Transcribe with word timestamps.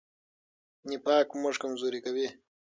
نفاق 0.89 1.27
موږ 1.41 1.55
کمزوري 1.63 1.99
کوي. 2.05 2.27